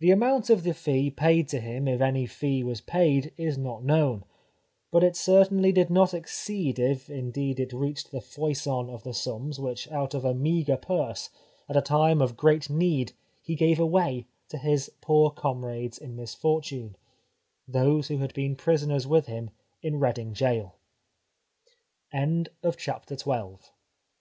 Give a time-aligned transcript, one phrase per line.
[0.00, 3.84] The amount of the fee paid to him, if any fee was paid, is not
[3.84, 4.24] known,
[4.90, 9.60] but it certainly did not exceed if indeed it reached the foison of the sums
[9.60, 11.30] which out of a meagre purse,
[11.68, 16.96] at a time of great need, he gave away to his poor comrades in misfortune,
[16.96, 18.56] those who had be